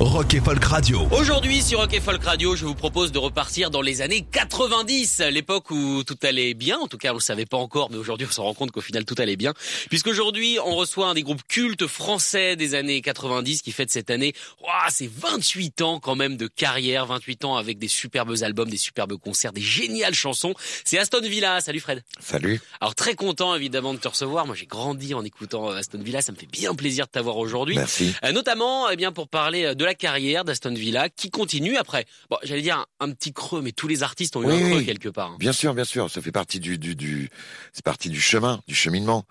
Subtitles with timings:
[0.00, 1.08] Rock et Folk Radio.
[1.10, 5.22] Aujourd'hui sur Rock et Folk Radio, je vous propose de repartir dans les années 90,
[5.32, 6.78] l'époque où tout allait bien.
[6.78, 8.80] En tout cas, on le savait pas encore, mais aujourd'hui, on se rend compte qu'au
[8.80, 9.54] final, tout allait bien.
[9.88, 14.34] Puisqu'aujourd'hui, on reçoit un des groupes cultes français des années 90 qui fête cette année,
[14.62, 18.76] ouah, c'est 28 ans quand même de carrière, 28 ans avec des superbes albums, des
[18.76, 20.54] superbes concerts, des géniales chansons.
[20.84, 21.60] C'est Aston Villa.
[21.60, 22.04] Salut Fred.
[22.20, 22.60] Salut.
[22.80, 24.46] Alors très content évidemment de te recevoir.
[24.46, 26.22] Moi, j'ai grandi en écoutant Aston Villa.
[26.22, 27.74] Ça me fait bien plaisir de t'avoir aujourd'hui.
[27.74, 28.14] Merci.
[28.24, 32.04] Euh, notamment, eh bien, pour parler euh, de la carrière d'Aston Villa, qui continue après.
[32.30, 34.68] Bon, j'allais dire un, un petit creux, mais tous les artistes ont eu Oui, un
[34.68, 34.86] creux oui.
[34.86, 35.30] quelque part.
[35.32, 35.36] hein.
[35.38, 37.30] Bien sûr, bien sûr, ça fait partie du, du, du
[37.72, 39.24] c'est partie du chemin, du cheminement.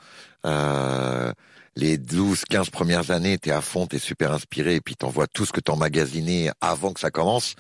[0.45, 1.31] Euh,
[1.75, 5.45] les 12, 15 premières années, t'es à fond, t'es super inspiré, et puis t'envoies tout
[5.45, 7.53] ce que t'as emmagasiné avant que ça commence.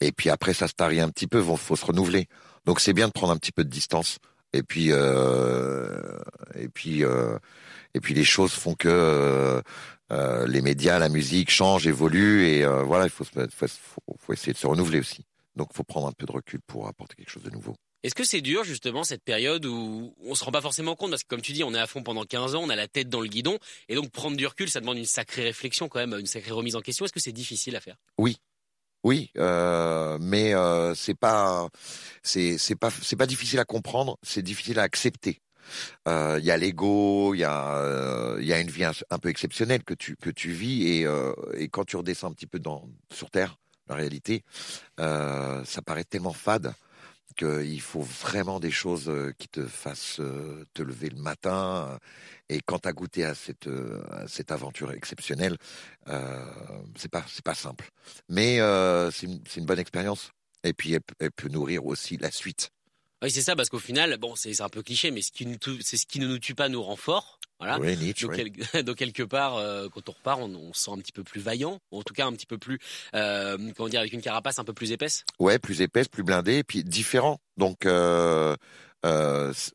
[0.00, 2.28] Et puis après, ça se tarit un petit peu, faut, faut se renouveler.
[2.66, 4.18] Donc c'est bien de prendre un petit peu de distance.
[4.52, 6.18] Et puis, euh,
[6.54, 7.38] et puis, euh,
[7.94, 9.62] et puis les choses font que euh,
[10.12, 13.66] euh, les médias, la musique changent, évoluent, et euh, voilà, il faut, faut,
[14.18, 15.24] faut, essayer de se renouveler aussi.
[15.56, 17.74] Donc, faut prendre un peu de recul pour apporter quelque chose de nouveau.
[18.02, 21.10] Est-ce que c'est dur justement cette période où on se rend pas forcément compte?
[21.10, 22.86] Parce que comme tu dis, on est à fond pendant 15 ans, on a la
[22.86, 26.00] tête dans le guidon et donc prendre du recul, ça demande une sacrée réflexion quand
[26.00, 27.06] même, une sacrée remise en question.
[27.06, 27.96] Est-ce que c'est difficile à faire?
[29.04, 31.68] Oui, euh, mais euh, c'est pas,
[32.22, 35.42] c'est c'est pas, c'est pas difficile à comprendre, c'est difficile à accepter.
[36.08, 39.94] Euh, Il y a l'ego, il y a, euh, une vie un, peu exceptionnelle que
[39.94, 41.32] tu que tu vis et euh,
[41.72, 42.60] quand tu redescends un petit peu
[43.12, 44.44] sur terre, la réalité,
[44.98, 46.74] ça paraît tellement fade
[47.36, 50.20] qu'il faut vraiment des choses qui te fassent
[50.74, 51.98] te lever le matin.
[52.48, 53.68] Et quand tu as goûté à cette,
[54.10, 55.56] à cette aventure exceptionnelle,
[56.96, 57.90] c'est pas pas simple.
[58.28, 58.58] Mais
[59.12, 59.26] c'est
[59.56, 60.32] une, bonne expérience.
[60.62, 62.70] Et puis elle peut nourrir aussi la suite.
[63.24, 65.56] Oui, c'est ça parce qu'au final, bon, c'est un peu cliché, mais ce qui nous
[65.56, 67.40] tue- c'est ce qui ne nous tue pas nous rend fort.
[67.58, 67.78] Voilà.
[67.78, 68.52] Oui, Nietzsche, Donc, oui.
[68.72, 71.24] quel- donc, quelque part, euh, quand on repart, on, on se sent un petit peu
[71.24, 72.78] plus vaillant, ou en tout cas un petit peu plus,
[73.14, 75.24] euh, comment dire, avec une carapace un peu plus épaisse.
[75.38, 77.40] Ouais, plus épaisse, plus blindée, et puis différent.
[77.56, 78.54] Donc, euh,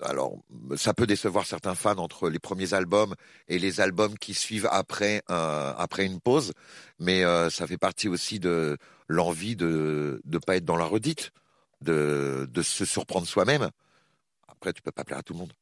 [0.01, 0.37] alors,
[0.75, 3.13] ça peut décevoir certains fans entre les premiers albums
[3.47, 6.53] et les albums qui suivent après après une pause,
[6.99, 7.21] mais
[7.51, 8.77] ça fait partie aussi de
[9.07, 11.31] l'envie de de pas être dans la redite,
[11.81, 13.69] de de se surprendre soi-même.
[14.47, 15.53] Après, tu peux pas plaire à tout le monde.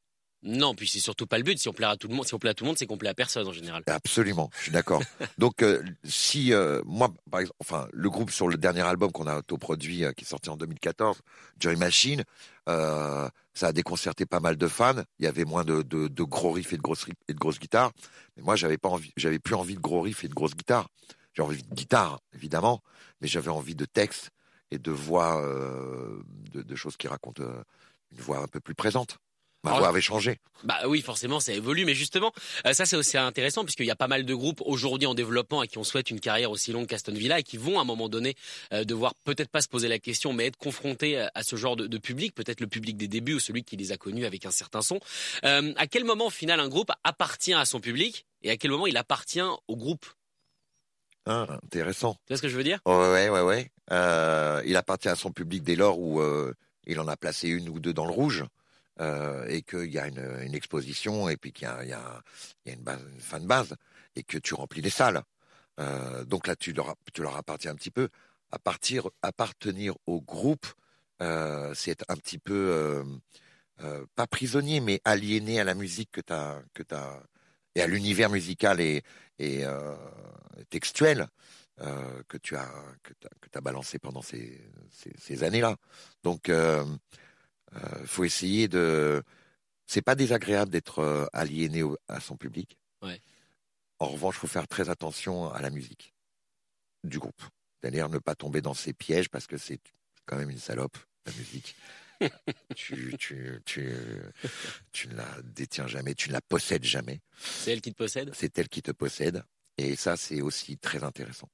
[0.43, 1.57] Non, puis c'est surtout pas le but.
[1.57, 2.85] Si on plaît à tout le monde, si on plaît à tout le monde, c'est
[2.85, 3.83] qu'on plaît à personne en général.
[3.87, 5.01] Absolument, je suis d'accord.
[5.39, 9.25] Donc, euh, si euh, moi, par exemple, enfin, le groupe sur le dernier album qu'on
[9.25, 11.19] a autoproduit, euh, qui est sorti en 2014,
[11.59, 12.23] Joy Machine,
[12.69, 15.01] euh, ça a déconcerté pas mal de fans.
[15.17, 17.39] Il y avait moins de, de, de gros riffs et de grosses riffs et de
[17.39, 17.91] grosses guitares.
[18.35, 20.87] Mais moi, j'avais pas envie, j'avais plus envie de gros riffs et de grosses guitares.
[21.33, 22.81] J'ai envie de guitare, évidemment,
[23.21, 24.29] mais j'avais envie de texte
[24.71, 26.21] et de voix, euh,
[26.53, 27.63] de, de choses qui racontent euh,
[28.11, 29.17] une voix un peu plus présente.
[29.63, 30.39] Ma voix avait changé.
[30.63, 32.31] Bah oui, forcément, ça évolue, mais justement,
[32.65, 35.59] euh, ça c'est aussi intéressant puisqu'il y a pas mal de groupes aujourd'hui en développement
[35.59, 37.85] à qui on souhaite une carrière aussi longue qu'Aston Villa et qui vont à un
[37.85, 38.35] moment donné
[38.71, 41.75] euh, devoir peut-être pas se poser la question, mais être confrontés à, à ce genre
[41.75, 44.45] de, de public, peut-être le public des débuts ou celui qui les a connus avec
[44.45, 44.99] un certain son.
[45.43, 48.71] Euh, à quel moment, au final, un groupe appartient à son public et à quel
[48.71, 50.05] moment il appartient au groupe?
[51.27, 52.13] Ah, intéressant.
[52.13, 52.79] Tu vois ce que je veux dire?
[52.85, 53.69] Ouais, ouais, ouais.
[53.91, 56.53] Euh, il appartient à son public dès lors où euh,
[56.85, 58.45] il en a placé une ou deux dans le rouge
[59.01, 62.73] euh, et qu'il y a une, une exposition et puis qu'il y a, y y
[62.73, 63.75] une, base, une fan base
[64.15, 65.21] et que tu remplis les salles.
[66.25, 68.09] Donc là, tu leur, tu leur appartiens un petit peu.
[68.51, 70.65] À partir, appartenir au groupe,
[71.19, 73.05] c'est être un petit peu
[74.15, 76.21] pas prisonnier, mais aliéné à la musique que
[76.73, 77.21] que t'as
[77.77, 79.03] et à l'univers musical et,
[79.39, 79.95] et euh,
[80.69, 81.27] textuel
[81.81, 82.67] euh, que tu as
[83.03, 83.13] que
[83.51, 84.59] t'as balancé pendant ces,
[84.91, 85.77] ces, ces années-là.
[86.23, 86.83] Donc, euh,
[87.75, 89.23] euh, faut essayer de.
[89.85, 92.77] C'est pas désagréable d'être aliéné au- à son public.
[93.01, 93.21] Ouais.
[93.99, 96.13] En revanche, faut faire très attention à la musique
[97.03, 97.41] du groupe.
[97.79, 99.79] C'est-à-dire ne pas tomber dans ces pièges parce que c'est
[100.25, 101.75] quand même une salope la musique.
[102.75, 103.93] Tu, tu, tu,
[104.91, 107.21] tu ne la détiens jamais, tu ne la possèdes jamais.
[107.39, 108.31] C'est elle qui te possède?
[108.33, 109.43] C'est elle qui te possède.
[109.77, 111.49] Et ça, c'est aussi très intéressant.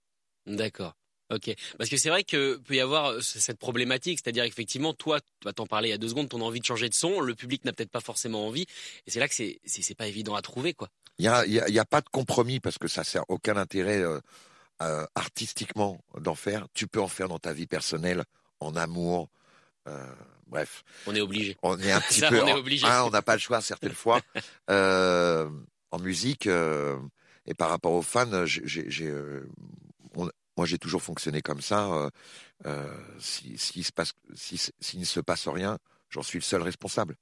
[0.45, 0.95] D'accord.
[1.29, 5.19] Ok, parce que c'est vrai que peut y avoir euh, cette problématique, c'est-à-dire effectivement, toi,
[5.21, 7.21] tu vas t'en parler il y a deux secondes, ton envie de changer de son,
[7.21, 8.65] le public n'a peut-être pas forcément envie,
[9.07, 10.89] et c'est là que c'est c'est pas évident à trouver, quoi.
[11.17, 13.23] Il y a, y a- il y a pas de compromis parce que ça sert
[13.29, 14.19] aucun intérêt euh,
[14.81, 16.67] euh, artistiquement d'en faire.
[16.73, 18.25] Tu peux en faire dans ta vie personnelle,
[18.59, 19.29] en amour.
[19.87, 20.13] euh,
[20.47, 21.57] bref, On est obligé.
[21.63, 22.41] on est un petit Ça, peu.
[22.41, 24.21] on hein, on n'a pas le choix certaines fois.
[24.69, 25.49] Euh,
[25.91, 26.97] en musique euh,
[27.45, 29.45] et par rapport aux fans, j'ai, euh,
[30.55, 32.09] moi j'ai toujours fonctionné comme ça.
[33.19, 35.77] si, s'il se passe, si, s'il ne se passe rien,
[36.09, 37.15] j'en suis le seul responsable.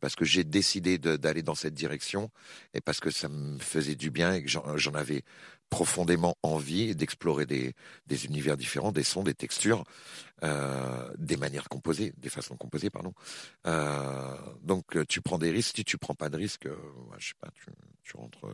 [0.00, 2.30] Parce que j'ai décidé d'aller dans cette direction
[2.74, 5.24] et parce que ça me faisait du bien et que j'en avais
[5.70, 7.74] profondément envie d'explorer des,
[8.06, 9.84] des univers différents, des sons, des textures,
[10.42, 13.12] euh, des manières composées, des façons de composer, pardon.
[13.66, 15.76] Euh, donc euh, tu prends des risques.
[15.76, 16.76] Si tu prends pas de risques, euh,
[17.10, 17.66] ouais, je sais pas, tu,
[18.02, 18.46] tu rentres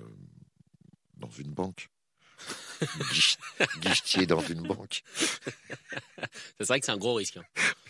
[1.16, 1.88] dans une banque,
[3.12, 3.38] Guich-
[3.80, 5.02] guichetier dans une banque.
[6.58, 7.36] C'est vrai que c'est un gros risque.
[7.36, 7.44] hein.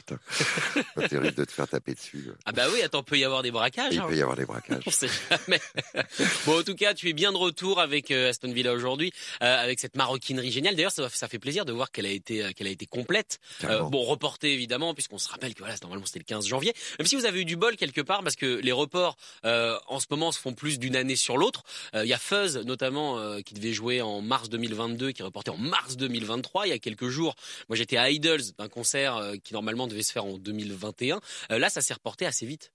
[0.07, 2.27] Tu risques de te faire taper dessus.
[2.29, 2.37] euh.
[2.45, 3.95] Ah bah oui, attends, peut y avoir des braquages.
[3.95, 4.07] Il hein.
[4.09, 4.83] peut y avoir des braquages.
[4.87, 5.61] On sait jamais.
[6.47, 9.13] bon, en tout cas, tu es bien de retour avec euh, Aston Villa aujourd'hui,
[9.43, 10.77] euh, avec cette maroquinerie géniale.
[10.77, 13.41] D'ailleurs, ça, ça fait plaisir de voir qu'elle a été, qu'elle a été complète.
[13.65, 16.75] Euh, bon, reportée évidemment, puisqu'on se rappelle que voilà, normalement c'était le 15 janvier.
[16.99, 20.01] Même si vous avez eu du bol quelque part, parce que les reports euh, en
[20.01, 21.63] ce moment se font plus d'une année sur l'autre.
[21.95, 25.57] Il y a Fuzz notamment qui devait jouer en mars 2022, qui est reporté en
[25.57, 26.67] mars 2023.
[26.67, 27.35] Il y a quelques jours,
[27.69, 31.21] moi j'étais à Idols d'un concert qui normalement devait se faire en 2021.
[31.53, 32.71] Euh, là, ça s'est reporté assez vite.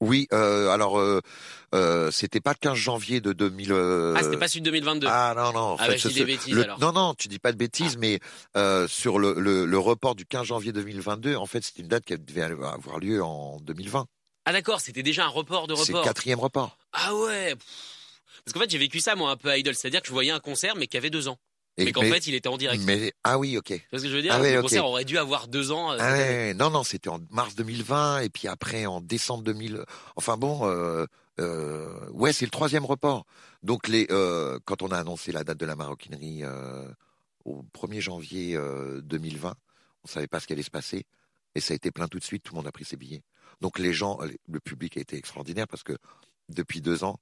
[0.00, 1.20] Oui, euh, alors euh,
[1.76, 3.70] euh, c'était pas le 15 janvier de 2000.
[3.72, 5.06] euh, Ah, c'était pas celui de 2022.
[5.08, 5.58] Ah non non.
[5.60, 6.80] en Ah fait, bah, je dis des bêtises, le- alors.
[6.80, 8.18] Non non, tu dis pas de bêtises, mais
[8.56, 12.04] euh, sur le, le, le report du 15 janvier 2022, en fait, c'était une date
[12.04, 14.06] qui devait avoir lieu en 2020.
[14.44, 16.04] Ah d'accord, c'était déjà un report de C'est le report.
[16.04, 16.76] quatrième report.
[16.92, 17.54] Ah ouais.
[18.44, 20.32] Parce qu'en fait, j'ai vécu ça moi un peu à Idol, c'est-à-dire que je voyais
[20.32, 21.38] un concert mais qui avait deux ans,
[21.78, 22.82] Et- mais qu'en fait il était en direct.
[22.84, 23.70] mais ah oui, ok.
[23.90, 25.92] Vois ce que je veux dire Ah ouais, Le concert aurait dû avoir deux ans.
[25.92, 29.82] euh, Ah ouais, non, non, c'était en mars 2020 et puis après en décembre 2000.
[30.16, 31.06] Enfin bon, euh,
[31.40, 33.24] euh, ouais, c'est le troisième report.
[33.62, 34.06] Donc les,
[34.64, 36.42] quand on a annoncé la date de la maroquinerie
[37.44, 39.54] au 1er janvier euh, 2020,
[40.04, 41.06] on savait pas ce qui allait se passer
[41.54, 42.42] et ça a été plein tout de suite.
[42.42, 43.22] Tout le monde a pris ses billets.
[43.60, 45.96] Donc les gens, le public a été extraordinaire parce que
[46.48, 47.18] depuis deux ans,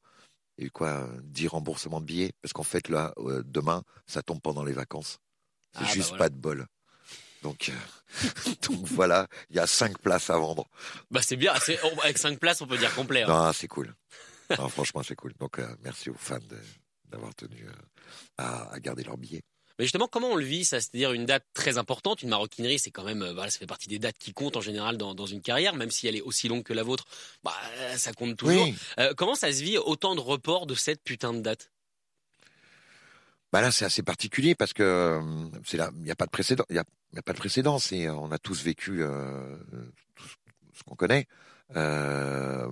[0.59, 2.33] il y a eu quoi, 10 remboursements de billets?
[2.43, 5.19] Parce qu'en fait là, euh, demain, ça tombe pendant les vacances.
[5.73, 6.25] C'est Ah, bah juste voilà.
[6.25, 6.67] pas de bol.
[7.43, 7.73] Donc, euh,
[8.69, 10.69] donc voilà, il y a cinq places à vendre.
[11.11, 11.55] Bah c'est bien,
[12.03, 13.23] avec cinq places on peut dire complet.
[13.23, 13.29] hein.
[13.29, 13.95] Non, c'est cool.
[14.59, 15.33] Non, franchement, c'est cool.
[15.39, 16.39] Donc, euh, merci aux fans
[17.09, 17.67] d'avoir tenu
[18.37, 19.43] à, à garder leurs billets.
[19.81, 20.79] Mais justement, comment on le vit ça?
[20.79, 23.89] C'est-à-dire une date très importante, une maroquinerie, c'est quand même, euh, voilà, ça fait partie
[23.89, 26.49] des dates qui comptent en général dans, dans une carrière, même si elle est aussi
[26.49, 27.07] longue que la vôtre,
[27.43, 27.55] bah
[27.97, 28.65] ça compte toujours.
[28.65, 28.75] Oui.
[28.99, 31.73] Euh, comment ça se vit autant de reports de cette putain de date?
[33.53, 36.31] Bah là, c'est assez particulier parce que euh, c'est là, il n'y a pas de
[36.31, 36.65] précédent.
[36.69, 37.79] Il y a, il y a pas de précédent.
[37.79, 39.57] C'est, on a tous vécu euh,
[40.15, 40.29] tout
[40.75, 41.27] ce- qu'on connaît.
[41.75, 42.69] Euh,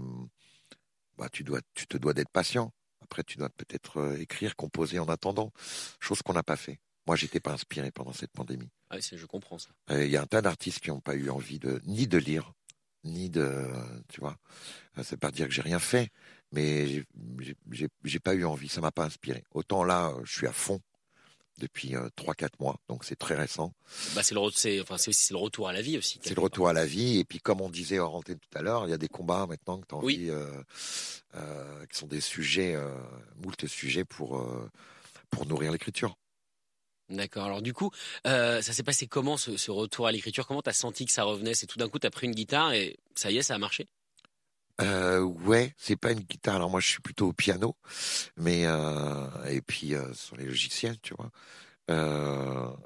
[1.17, 2.71] bah, tu dois, tu te dois d'être patient.
[3.03, 5.55] Après, tu dois peut-être écrire, composer en attendant,
[6.01, 6.79] chose qu'on n'a pas fait.
[7.09, 8.69] Moi, j'étais pas inspiré pendant cette pandémie.
[8.91, 9.71] ah, Je comprends ça.
[9.91, 12.19] Euh, Il y a un tas d'artistes qui n'ont pas eu envie de ni de
[12.19, 12.53] lire,
[13.03, 13.67] ni de,
[14.11, 14.37] tu vois.
[14.99, 16.11] Euh, C'est pas dire que j'ai rien fait,
[16.53, 17.03] mais
[18.05, 19.43] j'ai- pas eu envie, ça m'a pas inspiré.
[19.53, 20.81] Autant là, euh, je suis à fond
[21.57, 23.73] depuis euh, trois quatre mois, donc c'est très récent.
[24.15, 24.41] Bah c'est le,
[24.83, 26.21] enfin aussi retour à la vie aussi.
[26.23, 28.61] C'est le retour à la vie, et puis comme on disait en antenne tout à
[28.61, 30.15] l'heure, il y a des combats maintenant que tu as Oui.
[30.17, 30.63] envie, euh,
[31.37, 32.95] euh, qui sont des sujets, euh,
[33.43, 34.71] moult sujets pour euh,
[35.31, 36.19] pour nourrir l'écriture.
[37.11, 37.47] D'accord.
[37.47, 37.91] Alors du coup,
[38.27, 40.47] euh, ça s'est passé comment ce, retour à l'écriture?
[40.47, 41.55] Comment t'as senti que ça revenait?
[41.55, 43.89] C'est tout d'un coup t'as pris une guitare et ça y est, ça a marché?
[44.81, 46.57] Euh, ouais, c'est pas une guitare.
[46.57, 47.77] Alors moi, je suis plutôt au piano,
[48.37, 51.31] mais euh, et puis euh, sur les logiciels, tu vois.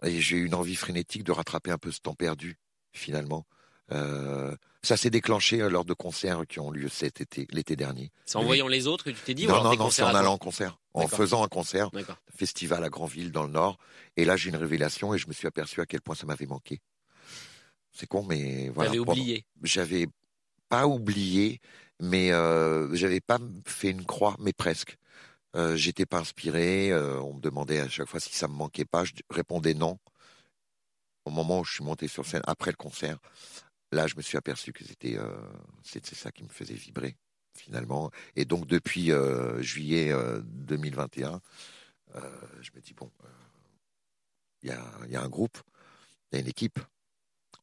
[0.05, 2.59] Et j'ai eu une envie frénétique de rattraper un peu ce temps perdu,
[2.93, 3.47] finalement.
[3.93, 8.11] Euh, ça s'est déclenché euh, lors de concerts qui ont lieu cet été, l'été dernier.
[8.25, 10.03] C'est en voyant les autres que tu t'es dit ou non, alors non, non, c'est
[10.03, 11.91] en allant en concert, en faisant un concert,
[12.35, 13.79] festival à Granville dans le Nord.
[14.17, 16.47] Et là, j'ai une révélation et je me suis aperçu à quel point ça m'avait
[16.47, 16.81] manqué.
[17.93, 18.91] C'est con, mais voilà.
[18.91, 19.45] Pendant- oublié.
[19.63, 20.07] j'avais
[20.71, 21.61] pas oublié,
[22.01, 24.97] mais euh, j'avais pas fait une croix, mais presque.
[25.55, 26.91] Euh, J'étais pas inspiré.
[26.91, 29.05] euh, on me demandait à chaque fois si ça me manquait pas.
[29.05, 29.99] Je répondais non.
[31.27, 33.19] Au moment où je suis monté sur scène après le concert,
[33.93, 35.31] là, je me suis aperçu que c'était euh,
[35.85, 37.17] c'était ça qui me faisait vibrer
[37.57, 38.11] finalement.
[38.37, 41.41] Et donc depuis euh, juillet euh, 2021,
[42.15, 43.29] euh, je me dis bon, euh,
[44.63, 45.59] il y, a, il y a un groupe,
[46.31, 46.79] il y a une équipe,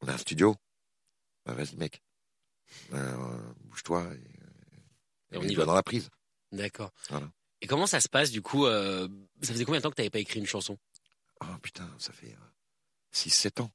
[0.00, 0.56] on a un studio.
[1.46, 2.02] Bah, Vas-y mec,
[2.92, 5.64] euh, bouge-toi et, Et on y va.
[5.64, 6.10] dans la prise.
[6.52, 6.92] D'accord.
[7.08, 7.30] Voilà.
[7.62, 9.08] Et comment ça se passe du coup euh,
[9.42, 10.78] Ça faisait combien de temps que t'avais pas écrit une chanson?
[11.42, 12.46] Oh putain, ça fait euh,
[13.14, 13.70] 6-7 ans.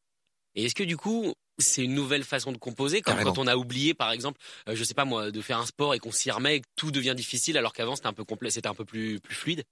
[0.56, 3.34] Et est-ce que du coup, c'est une nouvelle façon de composer comme Carrément.
[3.34, 5.94] quand on a oublié, par exemple, euh, je sais pas moi, de faire un sport
[5.94, 8.50] et qu'on s'y remet et que tout devient difficile alors qu'avant c'était un peu complet,
[8.50, 9.64] c'était un peu plus plus fluide.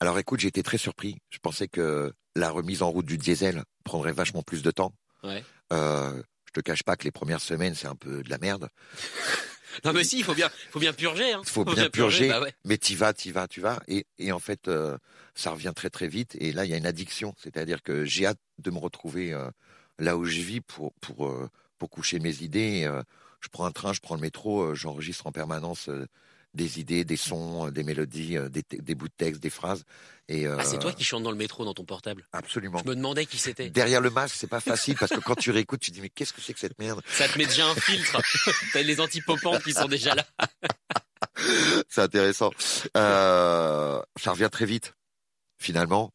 [0.00, 1.16] Alors écoute, j'ai été très surpris.
[1.30, 4.92] Je pensais que la remise en route du diesel prendrait vachement plus de temps.
[5.24, 5.44] Ouais.
[5.72, 8.68] Euh, je te cache pas que les premières semaines, c'est un peu de la merde.
[9.84, 11.32] Non mais si, il faut bien, faut bien purger.
[11.32, 11.42] Hein.
[11.44, 12.28] Faut bien purger.
[12.28, 12.52] Bah ouais.
[12.64, 13.80] Mais t'y vas, t'y vas, tu vas.
[13.86, 14.96] Et, et en fait, euh,
[15.34, 16.36] ça revient très très vite.
[16.40, 17.34] Et là, il y a une addiction.
[17.38, 19.48] C'est-à-dire que j'ai hâte de me retrouver euh,
[19.98, 22.84] là où je vis pour, pour, euh, pour coucher mes idées.
[22.84, 23.02] Euh,
[23.40, 25.88] je prends un train, je prends le métro, euh, j'enregistre en permanence
[26.54, 29.84] des idées, des sons, des mélodies, des, bouts de texte, des phrases.
[30.28, 32.26] Et, Ah, c'est toi qui chantes dans le métro dans ton portable?
[32.32, 32.80] Absolument.
[32.84, 33.70] Je me demandais qui c'était.
[33.70, 36.08] Derrière le masque, c'est pas facile parce que quand tu réécoutes, tu te dis mais
[36.08, 37.00] qu'est-ce que c'est que cette merde?
[37.06, 38.20] Ça te met déjà un filtre.
[38.72, 40.26] T'as les antipopantes qui sont déjà là.
[41.88, 42.50] C'est intéressant.
[42.96, 44.94] Euh, ça revient très vite,
[45.58, 46.12] finalement,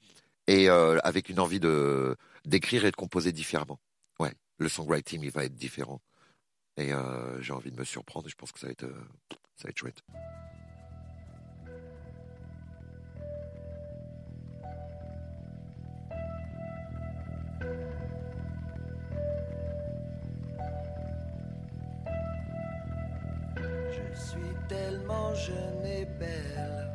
[0.47, 3.79] et euh, avec une envie de d'écrire et de composer différemment.
[4.19, 6.01] Ouais, le songwriting, il va être différent.
[6.77, 8.27] Et euh, j'ai envie de me surprendre.
[8.29, 9.07] Je pense que ça va être, euh,
[9.55, 10.03] ça va être chouette.
[24.15, 26.91] Je suis tellement jeune et belle,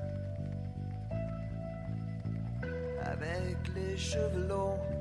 [3.04, 4.97] avec les cheveux longs.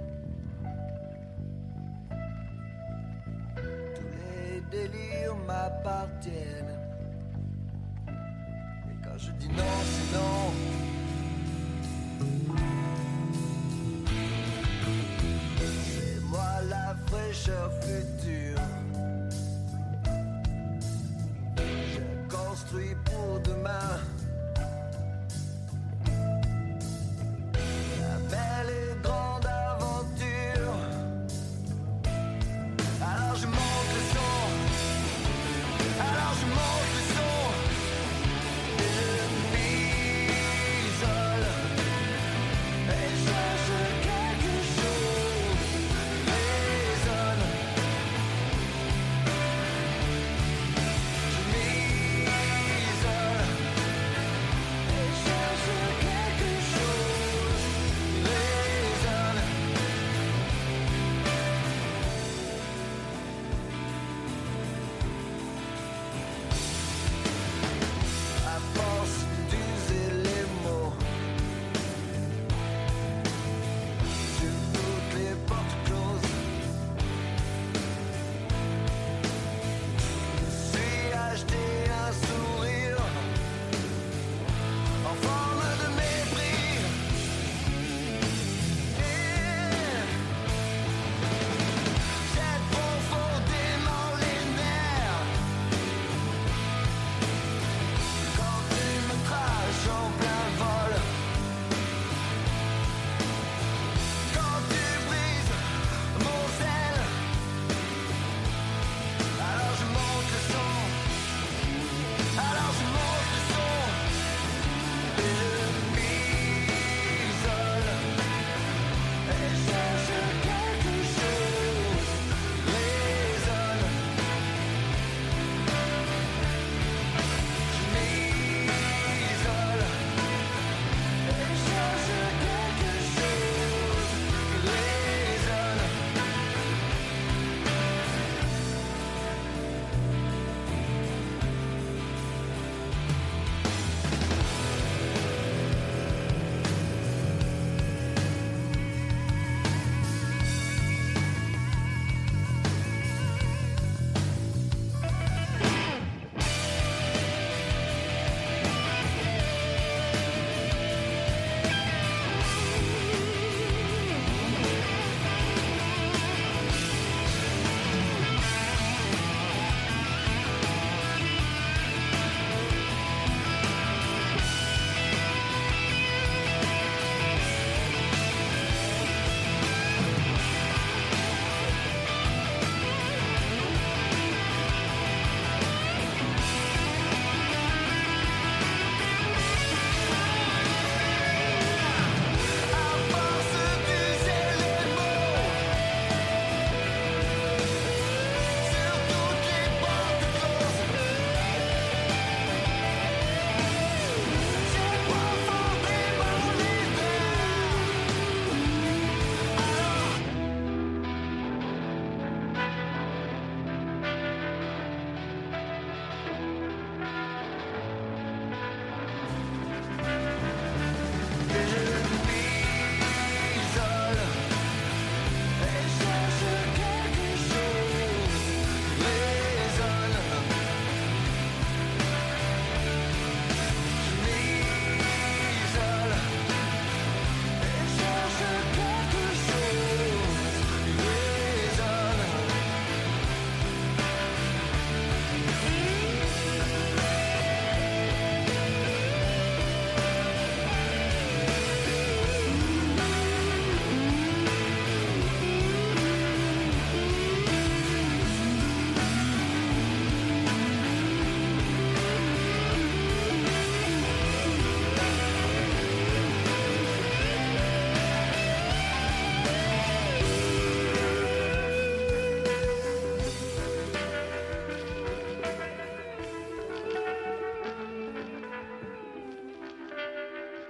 [4.72, 6.80] Délires m'appartiennent.
[8.08, 10.54] Et quand je dis non, c'est non.
[15.68, 17.72] C'est moi la fraîcheur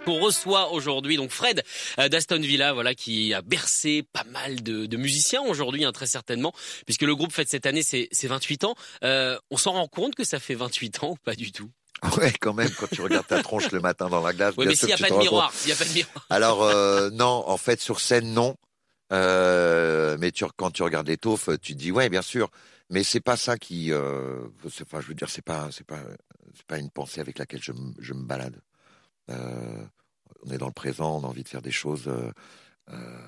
[0.08, 1.18] qu'on reçoit aujourd'hui.
[1.18, 1.64] Donc Fred
[2.00, 6.08] euh, d'Aston Villa, voilà, qui a bercé pas mal de, de musiciens aujourd'hui, hein, très
[6.08, 6.54] certainement,
[6.86, 8.76] puisque le groupe fête cette année ses, ses 28 ans.
[9.04, 11.70] Euh, on s'en rend compte que ça fait 28 ans ou pas du tout?
[12.18, 14.54] Ouais, quand même, quand tu regardes ta tronche le matin dans la glace.
[14.58, 16.26] Oui, bien mais s'il n'y a pas de miroir, s'il n'y a pas de miroir.
[16.30, 18.56] Alors euh, non, en fait sur scène non.
[19.12, 22.50] Euh, mais tu, quand tu regardes les tu te dis ouais bien sûr.
[22.90, 23.92] Mais c'est pas ça qui.
[23.94, 26.00] Enfin, je veux dire, c'est pas, c'est pas,
[26.56, 28.62] c'est pas une pensée avec laquelle je me balade.
[29.30, 29.86] Euh,
[30.44, 32.08] on est dans le présent, on a envie de faire des choses.
[32.08, 32.32] euh,
[32.90, 33.22] euh,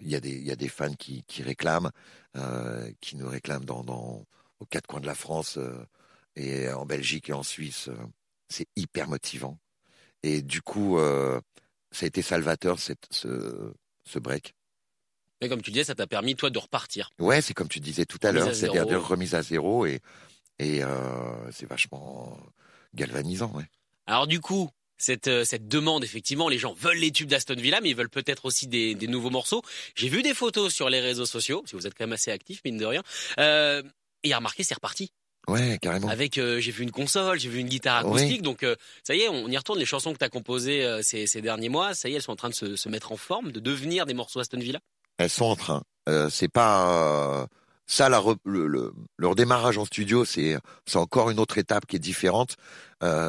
[0.00, 1.90] Il y a des, il y a des fans qui, qui réclament,
[3.00, 4.24] qui nous réclament dans, dans
[4.60, 5.58] aux quatre coins de la France
[6.36, 7.88] et en Belgique et en Suisse.
[8.48, 9.58] c'est hyper motivant.
[10.22, 11.40] Et du coup, euh,
[11.90, 13.72] ça a été salvateur cette, ce,
[14.04, 14.54] ce break.
[15.40, 17.10] Mais comme tu disais, ça t'a permis toi de repartir.
[17.18, 20.00] Ouais, c'est comme tu disais tout à l'heure, c'est-à-dire de remise à zéro et,
[20.58, 22.38] et euh, c'est vachement
[22.94, 23.52] galvanisant.
[23.54, 23.68] Ouais.
[24.06, 27.80] Alors du coup, cette, euh, cette demande, effectivement, les gens veulent les tubes d'Aston Villa,
[27.80, 29.62] mais ils veulent peut-être aussi des, des nouveaux morceaux.
[29.94, 32.60] J'ai vu des photos sur les réseaux sociaux, que vous êtes quand même assez actifs,
[32.64, 33.02] mine de rien.
[33.38, 33.82] Euh,
[34.22, 35.10] et à remarqué, c'est reparti.
[35.46, 36.08] Ouais, carrément.
[36.08, 39.20] Avec, euh, j'ai vu une console, j'ai vu une guitare acoustique, donc euh, ça y
[39.20, 39.78] est, on y retourne.
[39.78, 42.22] Les chansons que tu as composées euh, ces, ces derniers mois, ça y est, elles
[42.22, 44.80] sont en train de se, se mettre en forme, de devenir des morceaux Aston Villa.
[45.18, 45.82] Elles sont en train.
[46.30, 47.46] C'est pas
[47.86, 51.86] ça la re- le, le- leur démarrage en studio, c'est c'est encore une autre étape
[51.86, 52.56] qui est différente.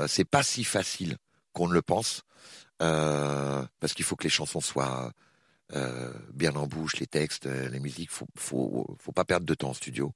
[0.08, 1.18] C'est pas si facile
[1.56, 2.24] qu'on ne le pense
[2.82, 5.12] euh, parce qu'il faut que les chansons soient
[5.74, 8.12] euh, bien en bouche, les textes, euh, les musiques.
[8.12, 10.14] Faut faut faut pas perdre de temps en studio,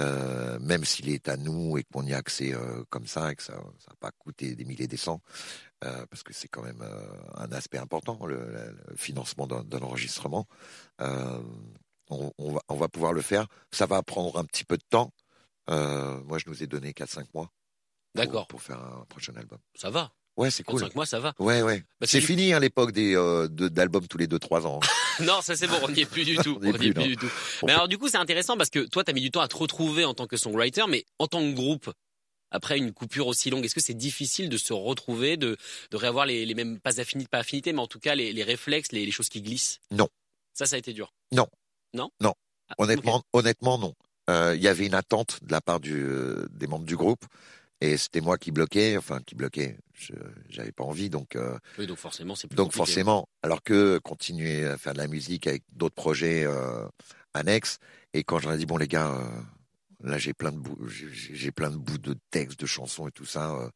[0.00, 2.54] euh, même s'il est à nous et qu'on y a accès
[2.88, 5.20] comme ça et que ça ça va pas coûter des milliers des cents.
[5.80, 6.82] Parce que c'est quand même
[7.34, 10.46] un aspect important, le, financement d'un enregistrement.
[10.98, 13.46] On, on va, on va pouvoir le faire.
[13.72, 15.12] Ça va prendre un petit peu de temps.
[15.68, 17.52] Moi, je nous ai donné 4-5 mois
[18.14, 19.58] pour, D'accord, pour faire un prochain album.
[19.74, 20.12] ça va.
[20.36, 20.82] Ouais, c'est cool.
[20.82, 21.34] 4-5 mois, ça va.
[21.38, 21.82] Ouais, ouais.
[22.00, 24.80] Bah, c'est fini hein, l'époque des euh, de- d'albums tous les 2-3 ans.
[25.20, 26.58] Non, ça c'est bon, on n'y est plus du tout.
[26.60, 27.30] On n'y est On n'y est plus, du tout.
[27.64, 29.48] Mais alors du coup, c'est intéressant parce que toi, tu as mis du temps à
[29.48, 31.90] te retrouver en tant que songwriter, mais en tant que groupe,
[32.50, 35.56] après une coupure aussi longue, est-ce que c'est difficile de se retrouver, de,
[35.90, 38.42] de réavoir les, les mêmes, pas affinités, pas affinités, mais en tout cas les, les
[38.42, 39.78] réflexes, les, les choses qui glissent?
[39.90, 40.08] Non.
[40.52, 41.14] Ça, ça a été dur.
[41.32, 41.46] Non.
[41.94, 42.10] Non?
[42.20, 42.34] Non.
[42.68, 43.94] Ah, Honnêtement, honnêtement, non.
[44.28, 47.24] Euh, Il y avait une attente de la part du, euh, des membres du groupe.
[47.82, 49.78] Et c'était moi qui bloquais, enfin qui bloquais.
[49.92, 50.14] Je
[50.48, 52.78] j'avais pas envie, donc euh, Oui, donc forcément, c'est plus Donc compliqué.
[52.78, 56.86] forcément, alors que continuer à faire de la musique avec d'autres projets euh,
[57.34, 57.78] annexes,
[58.14, 59.40] et quand j'en ai dit bon les gars, euh,
[60.08, 63.26] là j'ai plein de bouts, j'ai plein de bouts de textes, de chansons et tout
[63.26, 63.52] ça.
[63.54, 63.68] euh,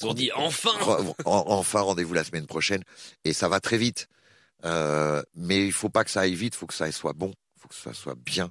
[0.00, 2.82] Ils ont dit enfin re- en- enfin rendez-vous la semaine prochaine,
[3.24, 4.08] et ça va très vite.
[4.64, 7.32] Euh, mais il faut pas que ça aille vite, il faut que ça soit bon,
[7.56, 8.50] il faut que ça soit bien.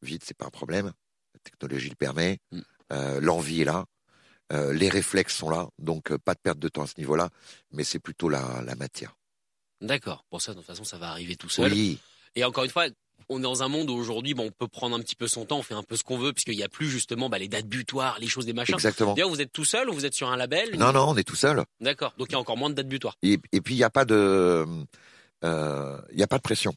[0.00, 0.92] Vite, c'est pas un problème.
[1.34, 2.60] La technologie le permet, Mm.
[2.92, 3.84] euh, l'envie est là.
[4.52, 7.30] Euh, les réflexes sont là, donc euh, pas de perte de temps à ce niveau-là,
[7.72, 9.16] mais c'est plutôt la, la matière.
[9.80, 10.24] D'accord.
[10.30, 11.72] Pour ça, de toute façon, ça va arriver tout seul.
[11.72, 11.98] Oui,
[12.36, 12.86] Et encore une fois,
[13.28, 15.44] on est dans un monde où aujourd'hui, bon, on peut prendre un petit peu son
[15.46, 17.48] temps, on fait un peu ce qu'on veut, puisqu'il n'y a plus justement bah, les
[17.48, 18.74] dates butoirs, les choses des machins.
[18.74, 19.14] exactement.
[19.14, 21.24] D'ailleurs, vous êtes tout seul ou vous êtes sur un label Non, non, on est
[21.24, 21.64] tout seul.
[21.80, 22.12] D'accord.
[22.18, 23.16] Donc il y a encore moins de dates butoirs.
[23.22, 24.66] Et, et puis il n'y a pas de,
[25.44, 26.74] euh, il y a pas de pression.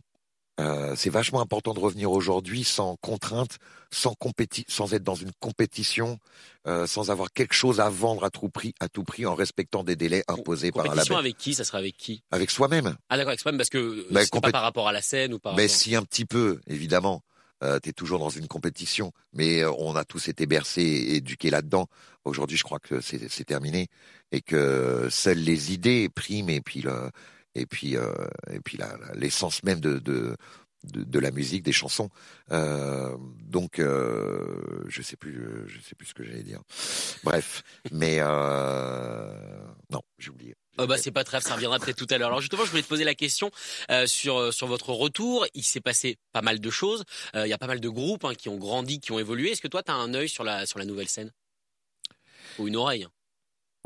[0.59, 3.57] Euh, c'est vachement important de revenir aujourd'hui sans contrainte,
[3.91, 6.17] sans compéti sans être dans une compétition,
[6.65, 9.83] euh, sans avoir quelque chose à vendre à tout prix, à tout prix, en respectant
[9.83, 11.53] des délais imposés par un Compétition avec qui?
[11.53, 12.23] Ça sera avec qui?
[12.31, 12.95] Avec soi-même.
[13.09, 15.39] Ah d'accord, avec soi-même, parce que Bah, c'est pas par rapport à la scène ou
[15.39, 15.77] par Mais rapport...
[15.77, 17.21] si un petit peu, évidemment.
[17.63, 21.15] Euh, tu es toujours dans une compétition, mais euh, on a tous été bercés et
[21.15, 21.87] éduqués là-dedans.
[22.25, 23.87] Aujourd'hui, je crois que c'est c'est terminé
[24.33, 27.09] et que seules les idées priment et puis le,
[27.55, 28.11] et puis euh,
[28.51, 28.77] et puis
[29.15, 30.35] l'essence même de, de
[30.83, 32.09] de de la musique, des chansons.
[32.51, 36.61] Euh, donc, euh, je sais plus, je sais plus ce que j'allais dire.
[37.23, 38.19] Bref, mais
[39.89, 40.55] non, j'ai oublié.
[40.77, 42.27] Ah bah c'est pas très grave, ça reviendra peut-être tout à l'heure.
[42.27, 43.49] Alors justement, je voulais te poser la question
[43.89, 45.47] euh, sur sur votre retour.
[45.53, 47.03] Il s'est passé pas mal de choses.
[47.35, 49.51] Euh, Il y a pas mal de groupes hein, qui ont grandi, qui ont évolué.
[49.51, 51.31] Est-ce que toi, tu as un œil sur la sur la nouvelle scène?
[52.59, 53.03] Ou une oreille?
[53.05, 53.11] Hein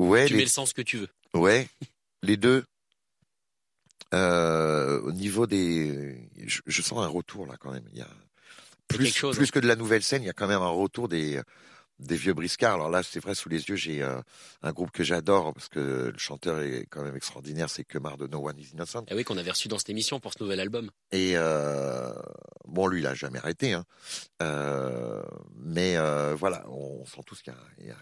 [0.00, 1.08] Ouais, Tu les- mets le sens que tu veux.
[1.34, 1.68] Ouais,
[2.22, 2.64] les deux.
[4.12, 7.84] Euh, au niveau des, je, je sens un retour là quand même.
[7.92, 8.08] Il y a
[8.88, 9.50] plus, chose, plus hein.
[9.52, 11.40] que de la nouvelle scène, il y a quand même un retour des
[12.00, 12.74] des vieux briscards.
[12.74, 14.20] Alors là, c'est vrai, sous les yeux, j'ai euh,
[14.62, 17.68] un groupe que j'adore parce que le chanteur est quand même extraordinaire.
[17.70, 19.04] C'est Kemar de No One Is Innocent.
[19.10, 20.90] Ah oui, qu'on avait reçu dans cette émission pour ce nouvel album.
[21.12, 22.12] Et euh,
[22.66, 23.74] bon, lui, il a jamais arrêté.
[23.74, 23.84] Hein.
[24.42, 25.22] Euh,
[25.56, 25.96] mais
[26.34, 27.96] voilà, on, sent tous qu'il y a, il y a-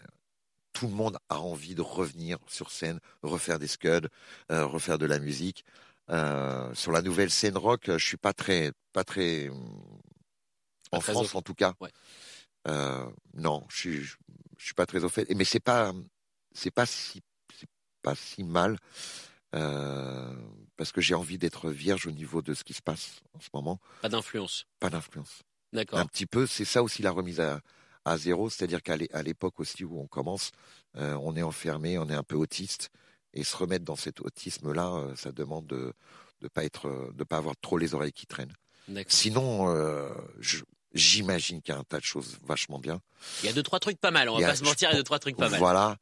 [0.72, 4.06] tout le monde a envie de revenir sur scène, refaire des scuds,
[4.48, 5.64] refaire de la musique.
[6.10, 9.48] Euh, sur la nouvelle scène rock, je suis pas très, pas très
[10.90, 11.74] Pas en très France au- en tout cas.
[11.80, 11.90] Ouais.
[12.66, 14.16] Euh, non, je suis, je,
[14.58, 15.28] je suis pas très au fait.
[15.34, 15.92] Mais c'est pas,
[16.52, 17.22] c'est pas si,
[17.54, 17.68] c'est
[18.02, 18.78] pas si mal
[19.54, 20.34] euh,
[20.76, 23.48] parce que j'ai envie d'être vierge au niveau de ce qui se passe en ce
[23.54, 23.78] moment.
[24.02, 24.66] Pas d'influence.
[24.80, 25.42] Pas d'influence.
[25.72, 25.98] D'accord.
[25.98, 27.60] Un petit peu, c'est ça aussi la remise à,
[28.04, 30.52] à zéro, c'est-à-dire qu'à l'époque aussi où on commence,
[30.96, 32.90] euh, on est enfermé, on est un peu autiste,
[33.34, 35.92] et se remettre dans cet autisme-là, euh, ça demande de
[36.40, 38.54] de pas être, euh, de pas avoir trop les oreilles qui traînent.
[39.08, 40.08] Sinon, euh,
[40.92, 43.00] j'imagine qu'il y a un tas de choses vachement bien.
[43.42, 44.28] Il y a deux trois trucs pas mal.
[44.28, 45.58] On va pas se mentir, il y a deux trois trucs pas mal.
[45.58, 45.98] Voilà,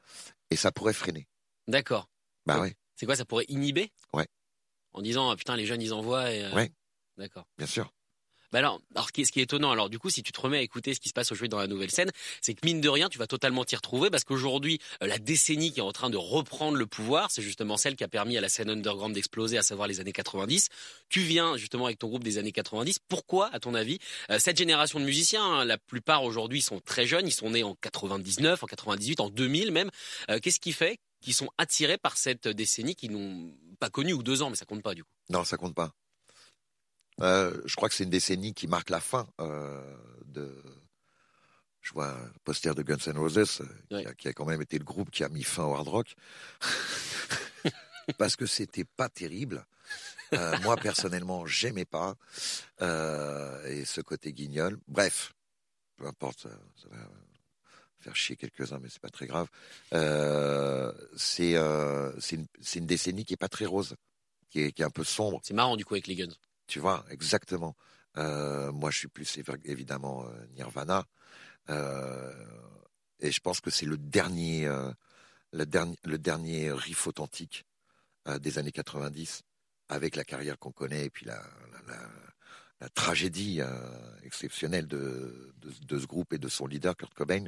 [0.50, 1.26] et ça pourrait freiner.
[1.68, 2.08] D'accord.
[2.44, 2.60] Bah Ouais.
[2.60, 3.90] ouais, C'est quoi Ça pourrait inhiber?
[4.12, 4.28] Ouais.
[4.92, 6.30] En disant ah, putain les jeunes ils envoient.
[6.32, 6.70] Et, euh, Ouais.
[7.16, 7.46] D'accord.
[7.58, 7.92] bien sûr.
[8.56, 10.32] Bah alors, alors ce qui est, ce qui est étonnant, alors du coup, si tu
[10.32, 12.60] te remets à écouter ce qui se passe aujourd'hui dans la nouvelle scène, c'est que
[12.64, 15.82] mine de rien, tu vas totalement t'y retrouver parce qu'aujourd'hui, euh, la décennie qui est
[15.82, 18.70] en train de reprendre le pouvoir, c'est justement celle qui a permis à la scène
[18.70, 20.70] underground d'exploser, à savoir les années 90.
[21.10, 22.98] Tu viens justement avec ton groupe des années 90.
[23.08, 23.98] Pourquoi, à ton avis,
[24.30, 27.62] euh, cette génération de musiciens, hein, la plupart aujourd'hui sont très jeunes, ils sont nés
[27.62, 29.90] en 99, en 98, en 2000 même.
[30.30, 34.22] Euh, Qu'est-ce qui fait qu'ils sont attirés par cette décennie qu'ils n'ont pas connue ou
[34.22, 35.10] deux ans, mais ça compte pas du coup?
[35.28, 35.92] Non, ça compte pas.
[37.20, 40.50] Euh, je crois que c'est une décennie qui marque la fin euh, de.
[41.80, 43.60] Je vois un poster de Guns N' Roses
[43.92, 45.74] euh, qui, a, qui a quand même été le groupe qui a mis fin au
[45.74, 46.16] hard rock
[48.18, 49.64] parce que c'était pas terrible.
[50.32, 52.16] Euh, moi personnellement, j'aimais pas
[52.80, 54.76] et ce côté guignol.
[54.88, 55.32] Bref,
[55.96, 56.48] peu importe, ça,
[56.82, 56.96] ça va
[58.00, 59.48] faire chier quelques-uns, mais c'est pas très grave.
[61.16, 63.94] C'est une, décennie qui est pas très rose,
[64.50, 65.40] qui est, qui est un peu sombre.
[65.44, 66.34] C'est marrant du coup avec les Guns.
[66.66, 67.76] Tu vois, exactement.
[68.18, 71.04] Euh, moi, je suis plus évi- évidemment euh, Nirvana.
[71.70, 72.32] Euh,
[73.20, 74.68] et je pense que c'est le dernier,
[76.72, 77.64] riff authentique
[78.40, 79.42] des années 90,
[79.88, 81.40] avec la carrière qu'on connaît et puis la,
[82.94, 83.60] tragédie
[84.22, 85.54] exceptionnelle de,
[85.88, 87.44] ce groupe et de son leader Kurt Cobain.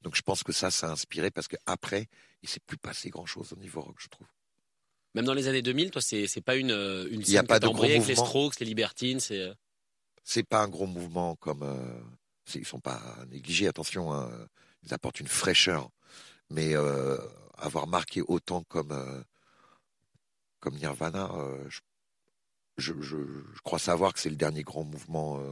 [0.00, 2.08] Donc, je pense que ça, ça a inspiré parce qu'après,
[2.42, 4.26] il s'est plus passé grand-chose au niveau rock, je trouve.
[5.14, 7.46] Même dans les années 2000, toi, c'est pas une euh, une Il y a scène
[7.46, 8.24] pas de gros avec les mouvement.
[8.24, 9.54] Strokes, les Libertines, c'est euh,
[10.24, 12.00] c'est pas un gros mouvement comme euh,
[12.54, 14.30] ils sont pas négligés attention hein,
[14.84, 15.90] ils apportent une fraîcheur.
[16.50, 17.18] Mais euh,
[17.58, 19.22] avoir marqué autant comme euh,
[20.60, 21.30] comme Nirvana
[21.68, 21.80] je,
[22.78, 23.16] je, je-
[23.54, 25.42] je crois savoir que c'est le dernier grand mouvement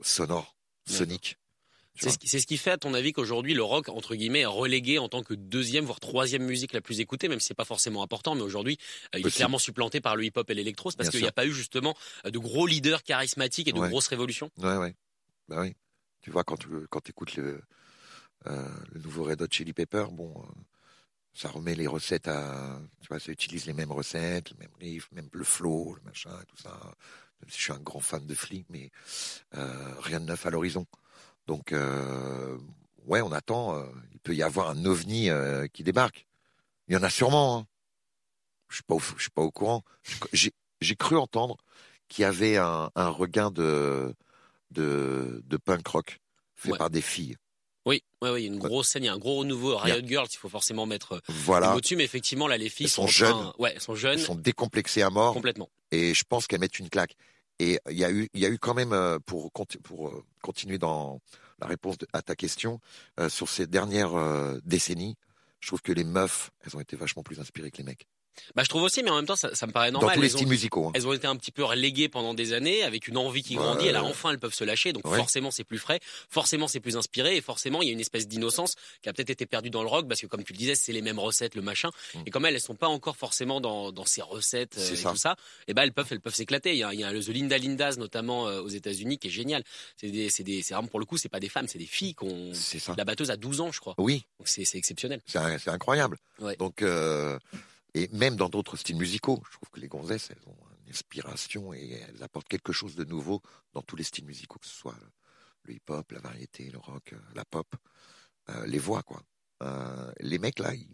[0.00, 1.38] sonore sonique
[1.98, 4.40] c'est ce, qui- c'est ce qui fait, à ton avis, qu'aujourd'hui le rock entre guillemets
[4.40, 7.54] est relégué en tant que deuxième voire troisième musique la plus écoutée, même si c'est
[7.54, 8.78] pas forcément important, mais aujourd'hui
[9.14, 11.32] euh, il est clairement supplanté par le hip-hop et l'électro, c'est parce qu'il n'y a
[11.32, 13.88] pas eu justement euh, de gros leaders charismatiques et de Ouais.
[13.88, 14.50] grosses révolutions.
[14.58, 14.94] ouais ouais.
[15.48, 15.74] Bah oui.
[16.22, 17.60] Tu vois quand tu quand écoutes le
[18.46, 20.60] euh, le nouveau Red Hot Chili Pepper bon euh,
[21.34, 25.08] ça remet les recettes à tu vois ça utilise les mêmes recettes le même riff
[25.12, 26.70] même le flow le machin tout ça.
[27.40, 28.90] Même si je suis un grand fan de Flea mais
[29.56, 30.86] euh, rien de neuf à l'horizon
[31.46, 32.56] donc euh,
[33.06, 36.26] ouais on attend euh, il peut y avoir un ovni euh, qui débarque
[36.88, 37.66] il y en a sûrement hein.
[38.68, 39.82] je suis pas au, je suis pas au courant
[40.32, 41.56] j'ai cru entendre
[42.08, 44.14] qu'il y avait un, un regain de
[44.72, 46.18] de, de punk rock
[46.54, 46.78] fait Ouais.
[46.78, 47.36] par des filles
[47.84, 49.76] Oui, oui, oui, il y a une grosse scène, il y a un gros renouveau.
[49.76, 52.90] Riot Girls, il faut forcément mettre voilà mot dessus, mais effectivement là les filles Elles
[52.90, 53.52] sont, sont en train- jeunes.
[53.58, 55.68] ouais, elles sont jeunes, Elles sont décomplexées à mort complètement.
[55.92, 57.14] et je pense qu'elles mettent une claque.
[57.58, 60.24] Et il y a eu, il y a eu quand même euh, pour pour euh,
[60.42, 61.20] continuer dans
[61.58, 62.80] la réponse à ta question
[63.18, 64.14] euh, sur ces dernières
[64.64, 65.16] décennies,
[65.60, 68.06] je trouve que les meufs, elles ont été vachement plus inspirées que les mecs.
[68.54, 70.16] Bah je trouve aussi, mais en même temps ça, ça me paraît dans normal.
[70.16, 70.86] tous les ont- styles musicaux.
[70.88, 70.92] hein.
[70.94, 73.86] Elles ont été un petit peu reléguées pendant des années avec une envie qui grandit.
[73.88, 74.92] Et là, enfin, elles peuvent se lâcher.
[74.92, 75.16] Donc, Ouais.
[75.16, 76.00] forcément, c'est plus frais.
[76.30, 77.36] Forcément, c'est plus inspiré.
[77.36, 79.88] Et forcément, il y a une espèce d'innocence qui a peut-être été perdue dans le
[79.88, 81.90] rock parce que, comme tu le disais, c'est les mêmes recettes, le machin.
[82.14, 82.18] Mm.
[82.26, 85.10] Et comme elles, elles sont pas encore forcément dans, dans ces recettes euh, et ça.
[85.10, 85.36] tout ça,
[85.68, 86.72] et ben, elles peuvent, elles peuvent s'éclater.
[86.72, 89.28] Il y a, il y a le The Linda Lindas, notamment euh, aux États-Unis, qui
[89.28, 89.62] est génial.
[89.96, 91.86] C'est des, c'est des, c'est vraiment pour le coup, c'est pas des femmes, c'est des
[91.86, 92.52] filles qu'on,
[92.96, 93.94] la batteuse a 12 ans, je crois.
[93.98, 95.20] Oui, Donc, c'est, exceptionnel.
[95.26, 96.18] c'est incroyable.
[96.40, 96.56] Ouais.
[96.56, 97.38] Donc euh,
[97.96, 101.72] et même dans d'autres styles musicaux, je trouve que les gonzesses, elles ont une inspiration
[101.72, 103.40] et elles apportent quelque chose de nouveau
[103.72, 104.98] dans tous les styles musicaux, que ce soit
[105.62, 107.66] le hip-hop, la variété, le rock, euh, la pop,
[108.50, 109.22] euh, les voix quoi.
[109.62, 110.86] Euh, les mecs là, ils...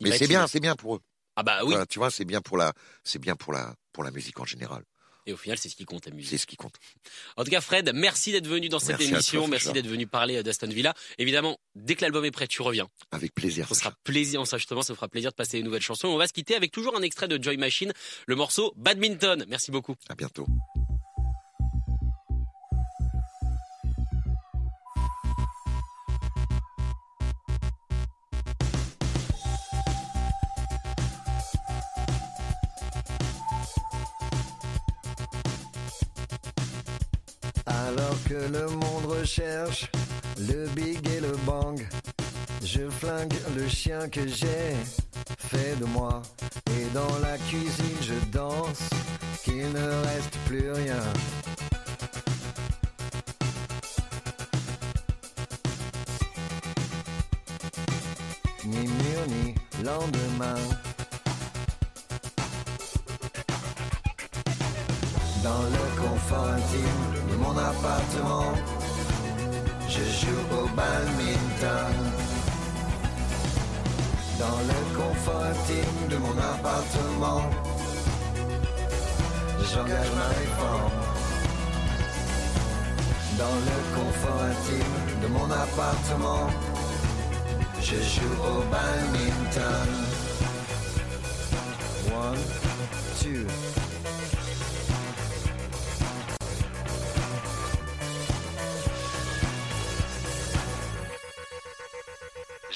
[0.00, 1.00] Il mais c'est bien, c'est bien pour eux.
[1.36, 1.76] Ah bah oui.
[1.88, 2.72] Tu vois, c'est bien pour la,
[3.04, 4.82] c'est bien pour la, pour la musique en général.
[5.26, 6.30] Et au final, c'est ce qui compte, la musique.
[6.30, 6.74] C'est ce qui compte.
[7.36, 9.48] En tout cas, Fred, merci d'être venu dans cette Merci à toi, émission.
[9.48, 10.94] merci d'être venu parler euh, d'Aston Villa.
[11.18, 12.88] Évidemment, dès que l'album est prêt, tu reviens.
[13.12, 13.68] Avec plaisir.
[13.68, 13.80] Ça Sacha.
[13.90, 16.08] sera plaisir, ça justement, ça fera plaisir de passer les nouvelles chansons.
[16.08, 17.92] On va se quitter avec toujours un extrait de Joy Machine,
[18.26, 19.44] le morceau Badminton.
[19.48, 19.94] Merci beaucoup.
[20.08, 20.46] À bientôt.
[39.40, 39.90] Monde recherche
[40.38, 41.80] le big et le bang,
[42.62, 44.74] je flingue le chien que j'ai
[45.38, 46.22] fait de moi.
[46.70, 48.90] Et dans la cuisine, je danse,
[49.44, 51.02] qu'il ne reste plus rien.
[58.64, 60.60] Ni mur ni lendemain.
[65.42, 68.54] Dans le confort intime de mon appartement,
[69.94, 71.94] je joue au badminton.
[74.38, 77.42] Dans le confort intime de mon appartement,
[79.70, 80.98] j'engage ma réforme.
[83.42, 86.46] Dans le confort intime de mon appartement,
[87.80, 89.88] je joue au badminton.
[92.14, 92.38] One,
[93.20, 93.81] two.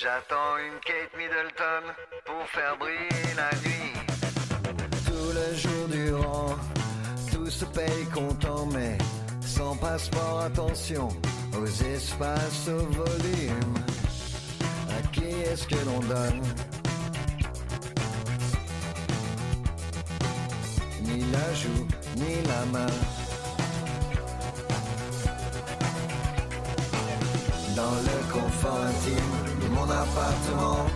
[0.07, 1.93] J'attends une Kate Middleton
[2.25, 3.93] pour faire briller la nuit.
[5.05, 6.55] Tout le jour durant,
[7.33, 8.97] tout se paye comptant, mais
[9.41, 11.09] sans passeport, attention
[11.61, 13.75] aux espaces, au volume.
[14.97, 16.43] À qui est-ce que l'on donne?
[21.03, 23.16] Ni la joue, ni la main.
[27.77, 30.87] Dans le confort intime de mon appartement,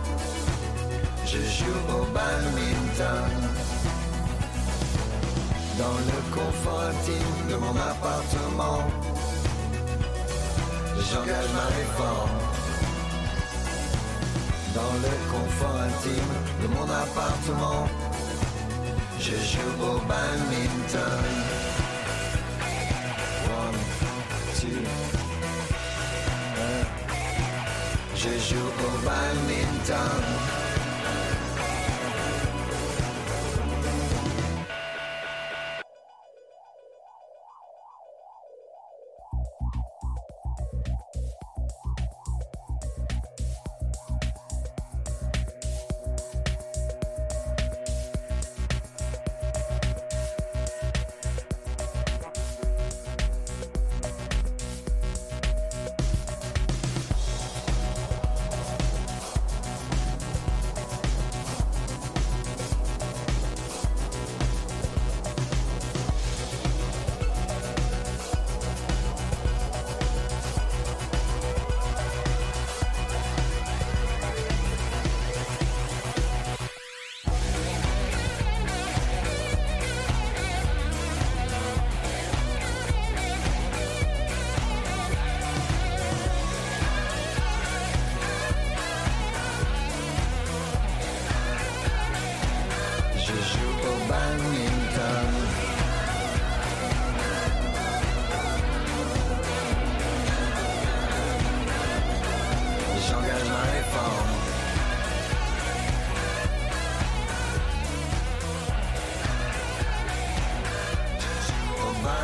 [1.27, 3.29] je joue au badminton.
[5.77, 8.81] Dans le confort intime de mon appartement,
[11.07, 12.37] j'engage ma réforme.
[14.73, 17.87] Dans le confort intime de mon appartement,
[19.19, 21.60] je joue au badminton.
[28.23, 30.70] Je joue au badminton.